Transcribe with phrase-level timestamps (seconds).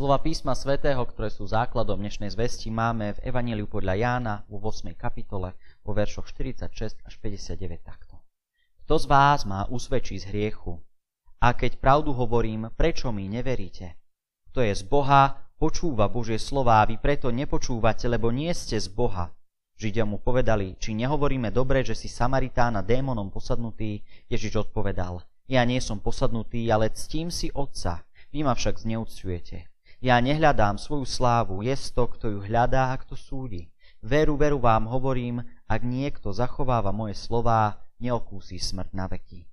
[0.00, 4.96] Slova písma svätého, ktoré sú základom dnešnej zvesti, máme v Evangeliu podľa Jána vo 8.
[4.96, 5.52] kapitole
[5.84, 8.16] vo veršoch 46 až 59 takto.
[8.80, 10.80] Kto z vás má usvedčí z hriechu?
[11.44, 14.00] A keď pravdu hovorím, prečo mi neveríte?
[14.48, 19.36] Kto je z Boha, počúva Božie slová, vy preto nepočúvate, lebo nie ste z Boha.
[19.76, 24.00] Židia mu povedali, či nehovoríme dobre, že si Samaritán a démonom posadnutý,
[24.32, 28.00] Ježiš odpovedal, ja nie som posadnutý, ale ctím si Otca,
[28.32, 29.69] vy ma však zneúctujete.
[30.00, 33.68] Ja nehľadám svoju slávu, je to, kto ju hľadá a kto súdi.
[34.00, 39.44] Veru, veru vám hovorím, ak niekto zachováva moje slová, neokúsi smrť na veky.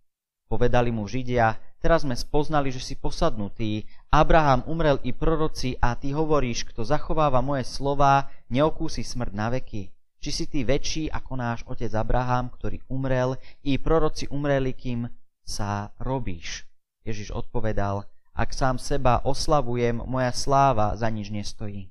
[0.48, 3.84] Povedali mu Židia, teraz sme spoznali, že si posadnutý.
[4.08, 9.92] Abraham umrel i proroci a ty hovoríš, kto zachováva moje slová, neokúsi smrť na veky.
[10.24, 13.36] Či si ty väčší ako náš otec Abraham, ktorý umrel,
[13.68, 15.12] i proroci umreli, kým
[15.44, 16.64] sa robíš.
[17.04, 18.08] Ježiš odpovedal,
[18.38, 21.90] ak sám seba oslavujem, moja sláva za nič nestojí.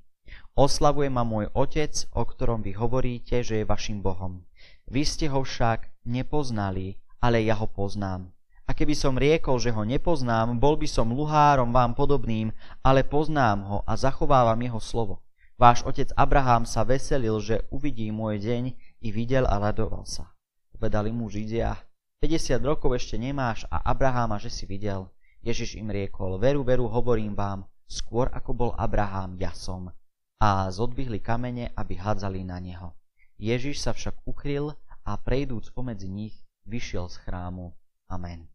[0.54, 4.46] Oslavuje ma môj Otec, o ktorom vy hovoríte, že je vašim Bohom.
[4.86, 8.30] Vy ste ho však nepoznali, ale ja ho poznám.
[8.66, 13.66] A keby som riekol, že ho nepoznám, bol by som luhárom vám podobným, ale poznám
[13.66, 15.26] ho a zachovávam jeho slovo.
[15.58, 18.64] Váš otec Abraham sa veselil, že uvidí môj deň
[19.02, 20.30] i videl a radoval sa.
[20.76, 21.74] Povedali mu Židia,
[22.20, 25.08] 50 rokov ešte nemáš a Abraháma, že si videl.
[25.46, 29.94] Ježiš im riekol, veru, veru, hovorím vám, skôr ako bol Abraham, ja som.
[30.42, 32.98] A zodvihli kamene, aby hádzali na neho.
[33.38, 34.74] Ježiš sa však ukryl
[35.06, 36.34] a prejdúc pomedzi nich,
[36.66, 37.70] vyšiel z chrámu.
[38.10, 38.50] Amen.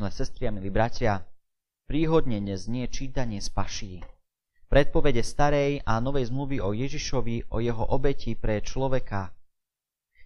[0.00, 1.28] Milé sestri a milí bratia,
[1.84, 3.94] príhodne neznie čítanie z paší.
[4.72, 9.28] Predpovede starej a novej zmluvy o Ježišovi, o jeho obeti pre človeka.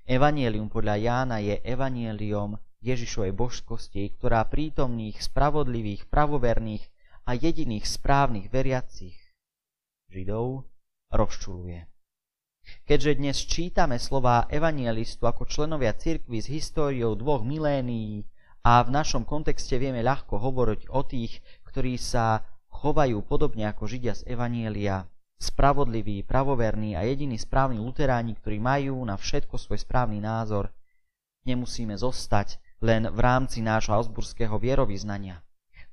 [0.06, 6.84] Evangelium podľa Jána je evanieliom Ježišovej božskosti, ktorá prítomných, spravodlivých, pravoverných
[7.26, 9.18] a jediných správnych veriacich
[10.08, 10.64] Židov
[11.10, 11.90] rozčuluje.
[12.84, 18.28] Keďže dnes čítame slová evangelistu ako členovia cirkvy s históriou dvoch milénií
[18.62, 24.14] a v našom kontexte vieme ľahko hovoriť o tých, ktorí sa chovajú podobne ako Židia
[24.14, 25.08] z Evanielia,
[25.40, 30.70] spravodliví, pravoverní a jediní správni luteráni, ktorí majú na všetko svoj správny názor,
[31.48, 35.42] nemusíme zostať len v rámci nášho ausburského vierovýznania.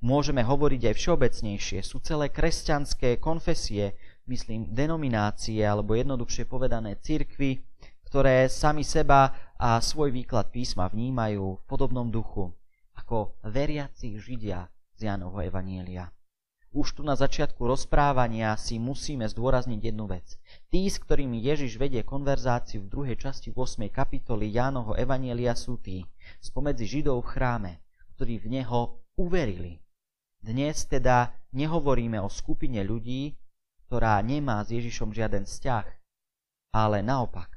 [0.06, 1.80] Môžeme hovoriť aj všeobecnejšie.
[1.82, 3.98] Sú celé kresťanské konfesie,
[4.30, 7.64] myslím denominácie, alebo jednoduchšie povedané cirkvy,
[8.06, 12.54] ktoré sami seba a svoj výklad písma vnímajú v podobnom duchu,
[12.94, 16.12] ako veriaci Židia z Jánovho Evanielia.
[16.76, 20.36] Už tu na začiatku rozprávania si musíme zdôrazniť jednu vec.
[20.68, 23.88] Tí, s ktorými Ježiš vedie konverzáciu v druhej časti 8.
[23.88, 26.04] kapitoly Jánoho Evanielia sú tí,
[26.44, 27.72] spomedzi Židov v chráme,
[28.20, 29.80] ktorí v Neho uverili.
[30.44, 33.40] Dnes teda nehovoríme o skupine ľudí,
[33.88, 35.88] ktorá nemá s Ježišom žiaden vzťah,
[36.76, 37.55] ale naopak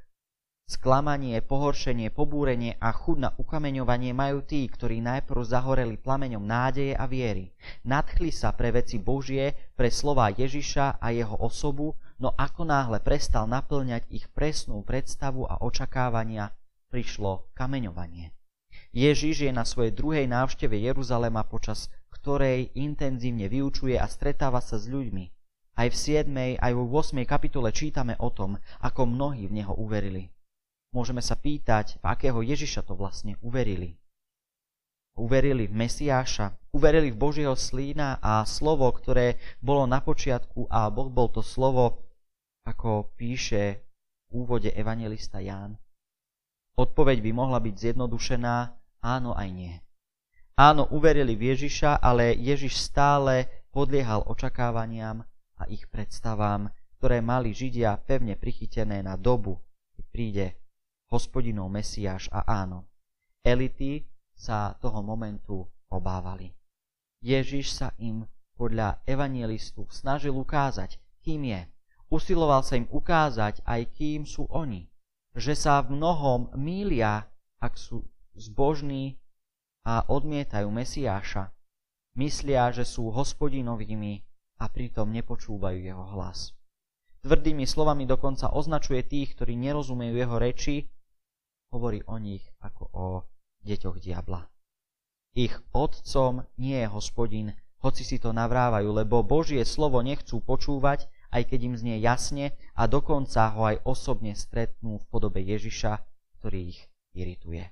[0.68, 7.08] Sklamanie, pohoršenie, pobúrenie a chud na ukameňovanie majú tí, ktorí najprv zahoreli plameňom nádeje a
[7.08, 7.56] viery.
[7.88, 13.48] Nadchli sa pre veci Božie, pre slova Ježiša a jeho osobu, no ako náhle prestal
[13.48, 16.52] naplňať ich presnú predstavu a očakávania,
[16.92, 18.36] prišlo kameňovanie.
[18.92, 24.84] Ježiš je na svojej druhej návšteve Jeruzalema, počas ktorej intenzívne vyučuje a stretáva sa s
[24.84, 25.32] ľuďmi.
[25.80, 26.60] Aj v 7.
[26.60, 27.24] aj vo 8.
[27.24, 30.28] kapitole čítame o tom, ako mnohí v Neho uverili.
[30.88, 34.00] Môžeme sa pýtať, v akého Ježiša to vlastne uverili.
[35.18, 41.12] Uverili v Mesiáša, uverili v Božieho slína a slovo, ktoré bolo na počiatku a Boh
[41.12, 42.08] bol to slovo,
[42.64, 43.84] ako píše
[44.30, 45.76] v úvode evangelista Ján.
[46.78, 48.54] Odpoveď by mohla byť zjednodušená
[49.02, 49.74] áno aj nie.
[50.58, 55.22] Áno, uverili v Ježiša, ale Ježiš stále podliehal očakávaniam
[55.58, 59.58] a ich predstavám, ktoré mali Židia pevne prichytené na dobu,
[59.94, 60.46] keď príde
[61.08, 62.84] hospodinov Mesiáš a áno.
[63.44, 64.04] Elity
[64.36, 66.52] sa toho momentu obávali.
[67.24, 71.62] Ježiš sa im podľa evangelistu snažil ukázať, kým je.
[72.08, 74.86] Usiloval sa im ukázať aj kým sú oni.
[75.34, 77.28] Že sa v mnohom mília,
[77.60, 79.18] ak sú zbožní
[79.86, 81.50] a odmietajú Mesiáša.
[82.18, 84.26] Myslia, že sú hospodinovými
[84.58, 86.50] a pritom nepočúvajú jeho hlas.
[87.22, 90.86] Tvrdými slovami dokonca označuje tých, ktorí nerozumejú jeho reči
[91.72, 93.06] hovorí o nich ako o
[93.64, 94.48] deťoch diabla.
[95.36, 97.48] Ich otcom nie je hospodin,
[97.78, 102.88] hoci si to navrávajú, lebo Božie slovo nechcú počúvať, aj keď im znie jasne a
[102.88, 106.00] dokonca ho aj osobne stretnú v podobe Ježiša,
[106.40, 106.80] ktorý ich
[107.14, 107.70] irituje.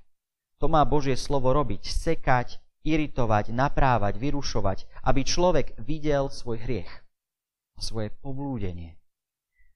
[0.61, 6.93] To má Božie slovo robiť, sekať, iritovať, naprávať, vyrušovať, aby človek videl svoj hriech.
[7.77, 8.97] a svoje poblúdenie.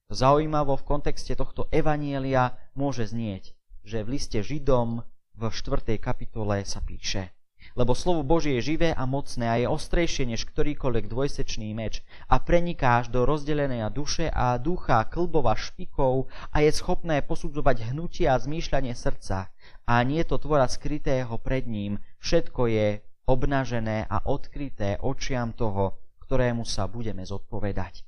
[0.08, 3.52] Zaujímavo v kontexte tohto evanielia môže znieť,
[3.84, 5.04] že v liste Židom
[5.36, 5.96] v 4.
[5.98, 7.32] kapitole sa píše
[7.76, 12.42] lebo slovo Božie je živé a mocné a je ostrejšie než ktorýkoľvek dvojsečný meč a
[12.42, 18.38] preniká až do rozdelenej duše a ducha klbova špikov a je schopné posudzovať hnutie a
[18.38, 19.52] zmýšľanie srdca.
[19.86, 22.86] A nie to tvora skrytého pred ním, všetko je
[23.26, 28.02] obnažené a odkryté očiam toho, ktorému sa budeme zodpovedať.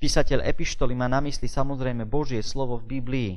[0.00, 3.32] Písateľ epištoly má na mysli samozrejme Božie slovo v Biblii,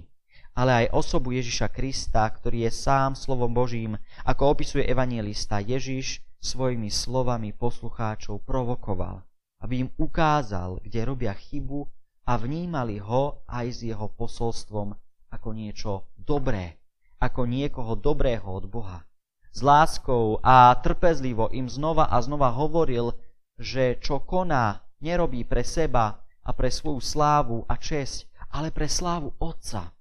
[0.57, 3.93] ale aj osobu Ježiša Krista, ktorý je sám slovom Božím,
[4.25, 9.21] ako opisuje evangelista Ježiš svojimi slovami poslucháčov provokoval,
[9.61, 11.85] aby im ukázal, kde robia chybu
[12.25, 14.97] a vnímali ho aj s jeho posolstvom
[15.29, 16.81] ako niečo dobré,
[17.21, 19.05] ako niekoho dobrého od Boha.
[19.53, 23.13] S láskou a trpezlivo im znova a znova hovoril,
[23.61, 29.35] že čo koná, nerobí pre seba, a pre svoju slávu a česť, ale pre slávu
[29.43, 29.96] Otca.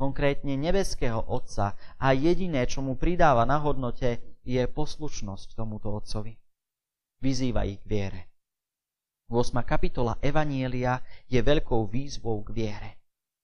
[0.00, 6.40] Konkrétne nebeského Otca a jediné, čo mu pridáva na hodnote, je poslušnosť tomuto Otcovi.
[7.20, 8.20] Vyzýva ich k viere.
[9.28, 9.60] 8.
[9.60, 12.90] kapitola Evanielia je veľkou výzvou k viere.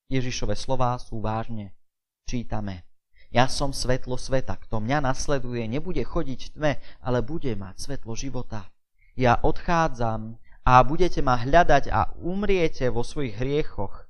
[0.09, 1.77] Ježišove slová sú vážne.
[2.25, 2.89] Čítame.
[3.29, 6.73] Ja som svetlo sveta, kto mňa nasleduje, nebude chodiť v tme,
[7.05, 8.73] ale bude mať svetlo života.
[9.13, 14.09] Ja odchádzam a budete ma hľadať a umriete vo svojich hriechoch.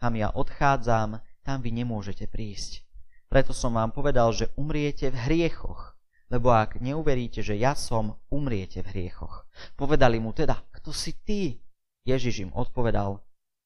[0.00, 2.86] Kam ja odchádzam, tam vy nemôžete prísť.
[3.26, 5.96] Preto som vám povedal, že umriete v hriechoch,
[6.32, 9.44] lebo ak neuveríte, že ja som, umriete v hriechoch.
[9.76, 11.60] Povedali mu teda, kto si ty?
[12.02, 13.22] Ježiš im odpovedal,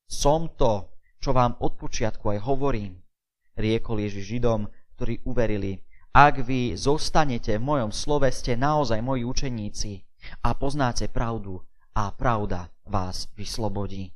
[0.06, 3.00] som to, čo vám od počiatku aj hovorím.
[3.56, 5.80] Riekol Ježiš Židom, ktorí uverili,
[6.12, 9.92] ak vy zostanete v mojom slove, ste naozaj moji učeníci
[10.44, 11.60] a poznáte pravdu
[11.96, 14.12] a pravda vás vyslobodí.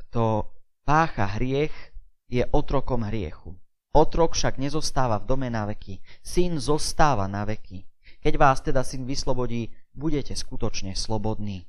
[0.00, 0.53] Kto
[0.84, 1.72] pácha hriech,
[2.28, 3.56] je otrokom hriechu.
[3.94, 6.02] Otrok však nezostáva v dome na veky.
[6.24, 7.86] Syn zostáva na veky.
[8.24, 11.68] Keď vás teda syn vyslobodí, budete skutočne slobodní.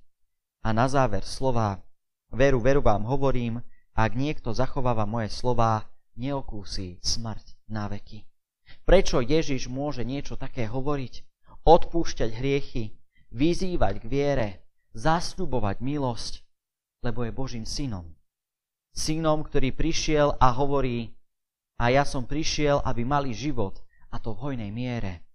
[0.65, 1.85] A na záver slova,
[2.33, 3.62] veru, veru vám hovorím,
[3.94, 5.85] ak niekto zachováva moje slová,
[6.18, 8.25] neokúsi smrť na veky.
[8.88, 11.21] Prečo Ježiš môže niečo také hovoriť?
[11.61, 12.97] Odpúšťať hriechy,
[13.29, 14.50] vyzývať k viere,
[14.97, 16.33] zasľubovať milosť,
[17.06, 18.14] lebo je Božím synom.
[18.95, 21.12] Synom, ktorý prišiel a hovorí,
[21.75, 25.27] a ja som prišiel, aby mali život, a to v hojnej miere.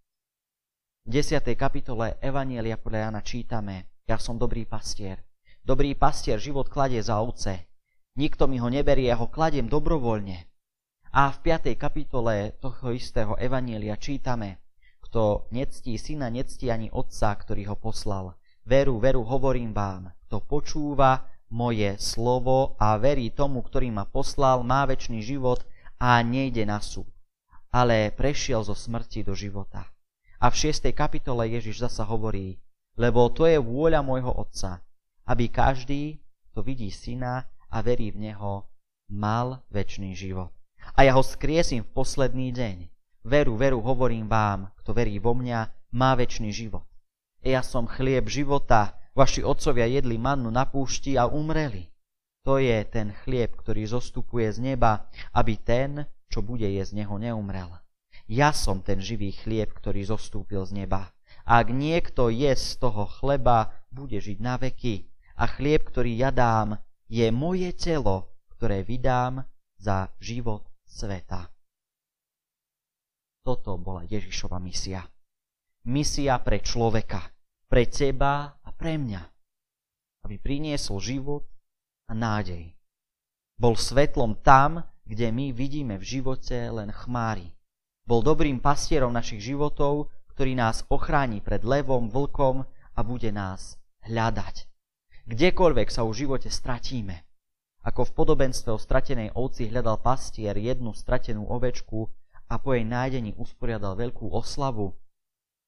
[1.04, 1.44] V 10.
[1.60, 5.20] kapitole Evanielia podľa Jana čítame, ja som dobrý pastier.
[5.60, 7.68] Dobrý pastier život kladie za ovce.
[8.16, 10.40] Nikto mi ho neberie, ja ho kladiem dobrovoľne.
[11.12, 11.76] A v 5.
[11.76, 14.64] kapitole toho istého Evanielia čítame,
[15.04, 18.40] kto nectí syna, nectí ani otca, ktorý ho poslal.
[18.64, 24.86] Veru, veru, hovorím vám, kto počúva moje slovo a verí tomu, ktorý ma poslal, má
[24.86, 25.66] väčší život
[25.98, 27.10] a nejde na súd,
[27.74, 29.90] ale prešiel zo smrti do života.
[30.40, 30.88] A v 6.
[30.96, 32.56] kapitole Ježiš zasa hovorí,
[32.96, 34.80] lebo to je vôľa môjho Otca,
[35.28, 38.64] aby každý, kto vidí syna a verí v Neho,
[39.10, 40.54] mal väčší život.
[40.96, 42.76] A ja ho skriesím v posledný deň.
[43.26, 46.86] Veru, veru, hovorím vám, kto verí vo mňa, má väčší život.
[47.44, 51.90] Ja som chlieb života, vaši otcovia jedli mannu na púšti a umreli.
[52.44, 57.14] To je ten chlieb, ktorý zostupuje z neba, aby ten, čo bude jesť z neho,
[57.20, 57.68] neumrel.
[58.30, 61.12] Ja som ten živý chlieb, ktorý zostúpil z neba.
[61.44, 65.10] Ak niekto je z toho chleba, bude žiť na veky.
[65.36, 66.78] A chlieb, ktorý ja dám,
[67.10, 69.42] je moje telo, ktoré vydám
[69.80, 71.50] za život sveta.
[73.42, 75.02] Toto bola Ježišova misia.
[75.88, 77.24] Misia pre človeka,
[77.66, 79.20] pre teba pre mňa.
[80.24, 81.44] Aby priniesol život
[82.08, 82.72] a nádej.
[83.60, 87.52] Bol svetlom tam, kde my vidíme v živote len chmári.
[88.08, 92.64] Bol dobrým pastierom našich životov, ktorý nás ochráni pred levom, vlkom
[92.96, 93.76] a bude nás
[94.08, 94.64] hľadať.
[95.28, 97.20] Kdekoľvek sa v živote stratíme.
[97.84, 102.08] Ako v podobenstve o stratenej ovci hľadal pastier jednu stratenú ovečku,
[102.50, 104.90] a po jej nájdení usporiadal veľkú oslavu,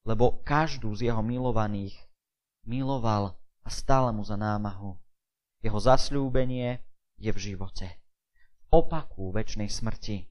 [0.03, 1.95] lebo každú z jeho milovaných
[2.67, 4.99] miloval a stále mu za námahu.
[5.63, 6.83] Jeho zasľúbenie
[7.19, 7.87] je v živote.
[8.59, 10.27] V opaku väčšnej smrti.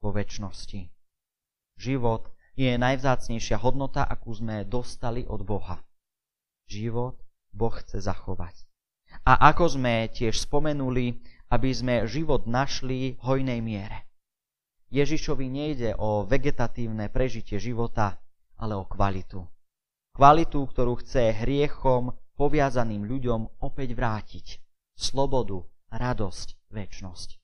[0.00, 0.88] Vo väčšnosti.
[1.78, 5.84] Život je najvzácnejšia hodnota, akú sme dostali od Boha.
[6.66, 7.20] Život
[7.52, 8.66] Boh chce zachovať.
[9.24, 14.04] A ako sme tiež spomenuli, aby sme život našli v hojnej miere.
[14.88, 18.20] Ježišovi nejde o vegetatívne prežitie života,
[18.56, 19.44] ale o kvalitu.
[20.18, 24.58] Kvalitu, ktorú chce hriechom poviazaným ľuďom opäť vrátiť.
[24.98, 25.62] Slobodu,
[25.94, 27.38] radosť, väčnosť.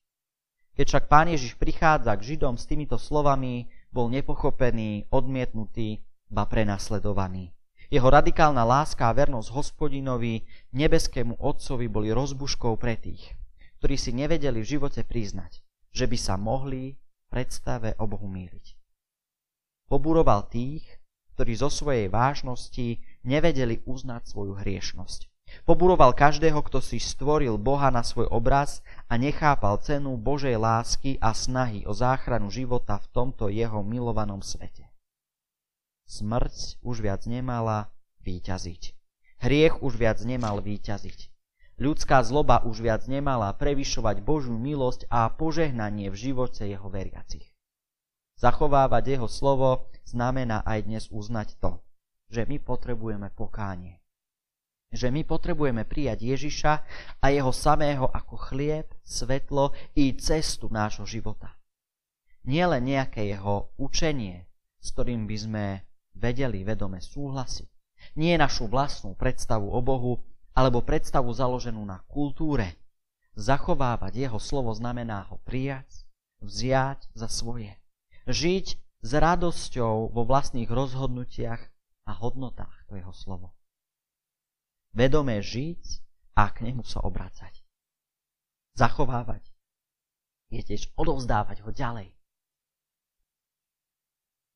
[0.74, 7.54] Keď však pán Ježiš prichádza k Židom s týmito slovami, bol nepochopený, odmietnutý, ba prenasledovaný.
[7.94, 10.42] Jeho radikálna láska a vernosť hospodinovi,
[10.74, 13.38] nebeskému Otcovi boli rozbuškou pre tých,
[13.78, 15.62] ktorí si nevedeli v živote priznať,
[15.94, 16.98] že by sa mohli
[17.30, 18.74] predstave o Bohu míliť.
[19.86, 20.82] Pobúroval tých,
[21.34, 25.28] ktorí zo svojej vážnosti nevedeli uznať svoju hriešnosť.
[25.62, 31.30] Poburoval každého, kto si stvoril Boha na svoj obraz a nechápal cenu Božej lásky a
[31.30, 34.90] snahy o záchranu života v tomto jeho milovanom svete.
[36.10, 37.94] Smrť už viac nemala
[38.26, 38.82] výťaziť.
[39.44, 41.32] Hriech už viac nemal výťaziť.
[41.74, 47.53] Ľudská zloba už viac nemala prevyšovať Božiu milosť a požehnanie v živote jeho veriacich.
[48.38, 51.80] Zachovávať jeho slovo znamená aj dnes uznať to,
[52.30, 54.04] že my potrebujeme pokánie
[54.94, 56.72] že my potrebujeme prijať Ježiša
[57.18, 61.58] a jeho samého ako chlieb, svetlo i cestu nášho života.
[62.46, 64.46] Nie len nejaké jeho učenie,
[64.78, 65.64] s ktorým by sme
[66.14, 67.68] vedeli vedome súhlasiť.
[68.14, 70.22] Nie našu vlastnú predstavu o Bohu,
[70.54, 72.78] alebo predstavu založenú na kultúre.
[73.34, 76.06] Zachovávať jeho slovo znamená ho prijať,
[76.38, 77.74] vziať za svoje.
[78.24, 78.66] Žiť
[79.04, 81.62] s radosťou vo vlastných rozhodnutiach
[82.08, 83.52] a hodnotách to jeho slovo
[84.94, 85.82] vedomé žiť
[86.38, 87.60] a k nemu sa obracať.
[88.78, 89.42] Zachovávať
[90.54, 92.14] je tiež odovzdávať ho ďalej.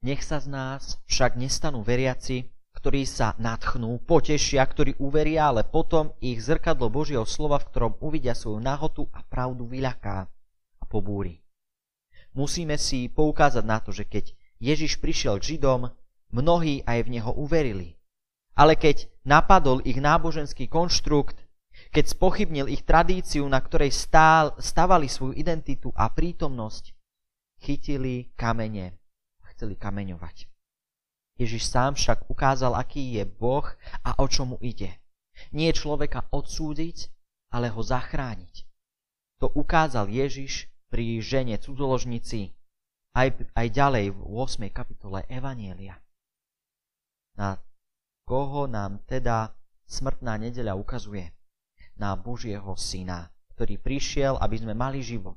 [0.07, 2.47] Nech sa z nás však nestanú veriaci,
[2.79, 8.39] ktorí sa nadchnú, potešia, ktorí uveria, ale potom ich zrkadlo Božieho slova, v ktorom uvidia
[8.39, 10.31] svoju nahotu a pravdu vyľaká
[10.79, 11.43] a pobúri.
[12.39, 14.31] Musíme si poukázať na to, že keď
[14.63, 15.91] Ježiš prišiel k Židom,
[16.31, 17.99] mnohí aj v Neho uverili.
[18.55, 21.35] Ale keď napadol ich náboženský konštrukt,
[21.91, 26.95] keď spochybnil ich tradíciu, na ktorej stál, stavali svoju identitu a prítomnosť,
[27.59, 28.95] chytili kamene
[29.43, 30.47] a chceli kameňovať.
[31.43, 33.67] Ježiš sám však ukázal, aký je Boh
[34.07, 34.95] a o čo mu ide.
[35.51, 37.11] Nie človeka odsúdiť,
[37.51, 38.67] ale ho zachrániť.
[39.43, 42.57] To ukázal Ježiš pri žene cudzoložnici
[43.13, 44.69] aj, aj ďalej v 8.
[44.73, 46.01] kapitole Evanielia.
[47.37, 47.61] Na
[48.25, 49.53] koho nám teda
[49.89, 51.33] smrtná nedeľa ukazuje?
[51.99, 55.37] Na Božieho Syna, ktorý prišiel, aby sme mali život.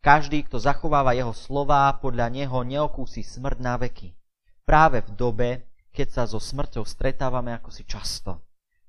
[0.00, 4.16] Každý, kto zachováva jeho slová, podľa neho neokúsi smrť na veky.
[4.64, 5.50] Práve v dobe,
[5.92, 8.40] keď sa so smrťou stretávame ako si často.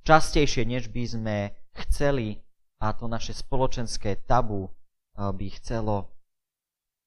[0.01, 1.38] Častejšie, než by sme
[1.86, 2.41] chceli,
[2.82, 4.72] a to naše spoločenské tabu
[5.18, 6.12] by chcelo,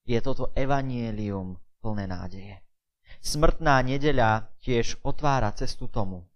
[0.04, 2.60] je toto evanielium plné nádeje.
[3.24, 6.28] Smrtná nedeľa tiež otvára cestu tomu,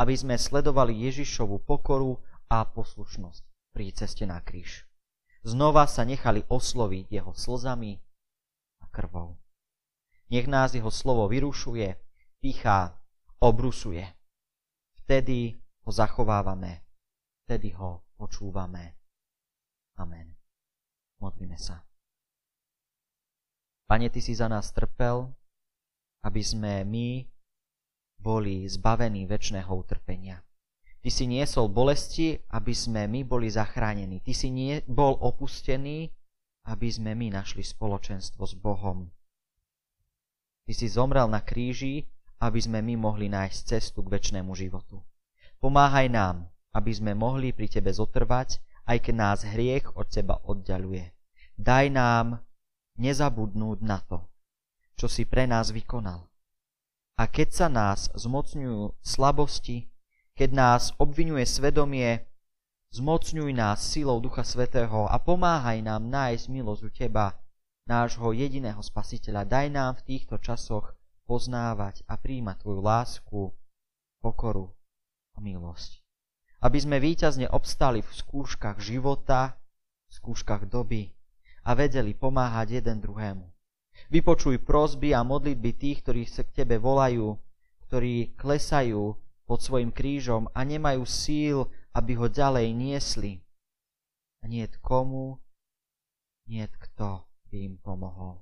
[0.00, 2.16] aby sme sledovali Ježišovu pokoru
[2.48, 3.42] a poslušnosť
[3.76, 4.88] pri ceste na kríž.
[5.44, 7.96] Znova sa nechali osloviť jeho slzami
[8.80, 9.36] a krvou.
[10.32, 11.96] Nech nás jeho slovo vyrušuje,
[12.40, 12.96] pichá,
[13.40, 14.04] obrusuje.
[15.04, 16.84] Vtedy ho zachovávame,
[17.44, 18.94] vtedy ho počúvame.
[19.98, 20.39] Amen.
[21.20, 21.84] Modlíme sa.
[23.84, 25.28] Pane, Ty si za nás trpel,
[26.24, 27.28] aby sme my
[28.20, 30.40] boli zbavení väčšného utrpenia.
[31.00, 34.20] Ty si niesol bolesti, aby sme my boli zachránení.
[34.20, 36.12] Ty si nie, bol opustený,
[36.68, 39.08] aby sme my našli spoločenstvo s Bohom.
[40.68, 42.04] Ty si zomrel na kríži,
[42.40, 45.00] aby sme my mohli nájsť cestu k väčšnému životu.
[45.60, 51.12] Pomáhaj nám, aby sme mohli pri Tebe zotrvať, aj keď nás hriech od Teba oddialuje.
[51.60, 52.40] Daj nám
[52.96, 54.24] nezabudnúť na to,
[54.96, 56.28] čo si pre nás vykonal.
[57.20, 59.92] A keď sa nás zmocňujú slabosti,
[60.32, 62.24] keď nás obvinuje svedomie,
[62.96, 67.36] zmocňuj nás silou Ducha Svetého a pomáhaj nám nájsť milosť u Teba,
[67.84, 69.44] nášho jediného Spasiteľa.
[69.44, 70.96] Daj nám v týchto časoch
[71.28, 73.40] poznávať a príjmať Tvoju lásku,
[74.24, 74.72] pokoru
[75.36, 75.99] a milosť.
[76.60, 79.56] Aby sme výťazne obstali v skúškach života,
[80.08, 81.08] v skúškach doby
[81.64, 83.46] a vedeli pomáhať jeden druhému.
[84.08, 87.36] Vypočuj prosby a modlitby tých, ktorí sa k Tebe volajú,
[87.88, 93.42] ktorí klesajú pod svojim krížom a nemajú síl, aby ho ďalej niesli.
[94.40, 95.36] A nie komu,
[96.48, 98.40] nie kto by im pomohol.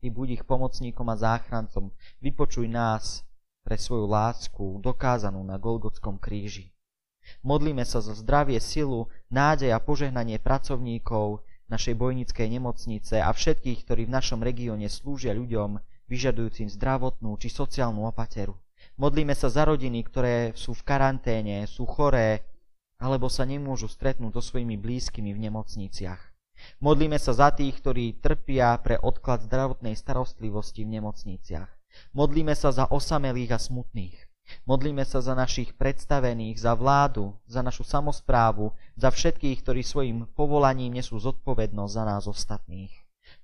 [0.00, 1.88] Ty buď ich pomocníkom a záchrancom,
[2.20, 3.24] vypočuj nás
[3.64, 6.75] pre svoju lásku dokázanú na Golgotskom kríži.
[7.42, 14.02] Modlíme sa za zdravie, silu, nádej a požehnanie pracovníkov, našej bojnickej nemocnice a všetkých, ktorí
[14.06, 18.54] v našom regióne slúžia ľuďom vyžadujúcim zdravotnú či sociálnu opateru.
[18.96, 22.46] Modlíme sa za rodiny, ktoré sú v karanténe, sú choré,
[22.96, 26.22] alebo sa nemôžu stretnúť so svojimi blízkymi v nemocniciach.
[26.80, 31.68] Modlíme sa za tých, ktorí trpia pre odklad zdravotnej starostlivosti v nemocniciach.
[32.16, 34.16] Modlíme sa za osamelých a smutných.
[34.66, 40.98] Modlíme sa za našich predstavených, za vládu, za našu samozprávu, za všetkých, ktorí svojim povolaním
[40.98, 42.90] nesú zodpovednosť za nás ostatných.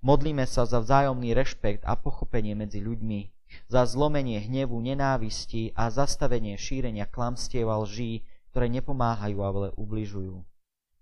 [0.02, 3.21] Modlíme sa za vzájomný rešpekt a pochopenie medzi ľuďmi,
[3.66, 10.42] za zlomenie hnevu, nenávisti a zastavenie šírenia klamstiev a lží, ktoré nepomáhajú, ale ubližujú.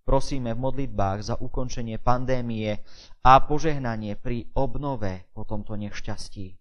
[0.04, 2.83] Prosíme v modlitbách za ukončenie pandémie
[3.23, 6.57] a požehnanie pri obnove po tomto nešťastí.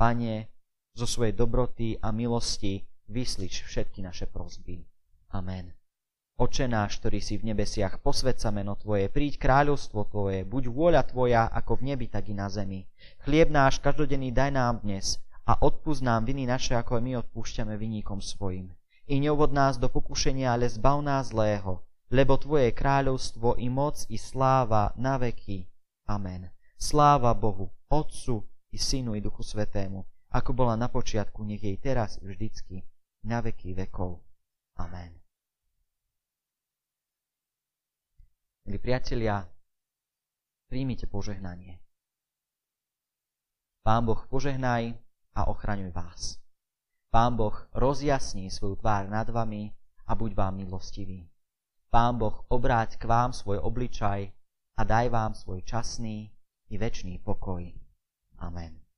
[0.00, 0.48] Pane,
[0.94, 4.86] zo svojej dobroty a milosti vyslič všetky naše prosby.
[5.30, 5.74] Amen.
[6.40, 11.44] Oče náš, ktorý si v nebesiach, posvedca meno Tvoje, príď kráľovstvo Tvoje, buď vôľa Tvoja,
[11.52, 12.88] ako v nebi, tak i na zemi.
[13.28, 18.24] Chlieb náš každodenný daj nám dnes a odpúsť nám viny naše, ako my odpúšťame viníkom
[18.24, 18.72] svojim.
[19.04, 24.16] I neuvod nás do pokušenia, ale zbav nás zlého, lebo Tvoje kráľovstvo i moc i
[24.16, 25.68] sláva na veky.
[26.08, 26.48] Amen.
[26.80, 32.22] Sláva Bohu, Otcu i Synu i Duchu Svetému, ako bola na počiatku, nech jej teraz
[32.22, 32.86] vždycky,
[33.26, 34.22] na veky vekov.
[34.78, 35.12] Amen.
[38.64, 39.42] Milí priatelia,
[40.70, 41.82] príjmite požehnanie.
[43.82, 44.94] Pán Boh požehnaj
[45.34, 46.38] a ochraňuj vás.
[47.10, 49.74] Pán Boh rozjasní svoju tvár nad vami
[50.06, 51.26] a buď vám milostivý.
[51.90, 54.30] Pán Boh obráť k vám svoj obličaj
[54.78, 56.30] a daj vám svoj časný
[56.70, 57.66] i večný pokoj.
[58.38, 58.89] Amen.